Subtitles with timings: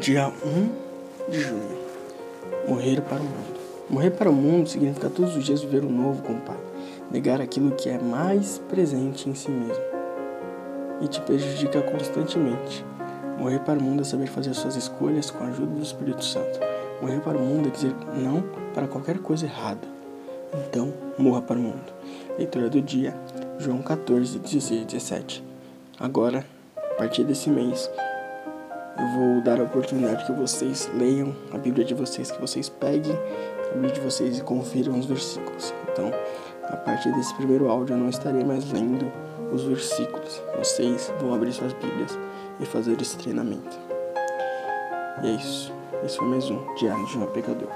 [0.00, 1.78] Dia 1 de junho.
[2.68, 3.60] Morrer para o mundo.
[3.88, 6.58] Morrer para o mundo significa todos os dias viver o novo com o Pai.
[7.12, 9.82] Negar aquilo que é mais presente em si mesmo
[11.00, 12.84] e te prejudica constantemente.
[13.38, 16.58] Morrer para o mundo é saber fazer suas escolhas com a ajuda do Espírito Santo.
[17.00, 18.42] Morrer para o mundo é dizer não
[18.74, 19.86] para qualquer coisa errada.
[20.66, 21.92] Então, morra para o mundo.
[22.36, 23.14] Leitura do dia,
[23.60, 25.44] João 14, 16 e 17.
[26.00, 26.44] Agora,
[26.76, 27.88] a partir desse mês,
[28.98, 33.16] eu vou dar a oportunidade que vocês leiam a Bíblia de vocês, que vocês peguem
[33.70, 35.74] a Bíblia de vocês e confiram os versículos.
[35.90, 36.12] Então,
[36.62, 39.10] a partir desse primeiro áudio, eu não estarei mais lendo
[39.52, 40.42] os versículos.
[40.58, 42.18] Vocês vão abrir suas Bíblias
[42.60, 43.76] e fazer esse treinamento.
[45.22, 45.72] E é isso.
[46.04, 47.68] Esse foi mais um Diário de um Pecador.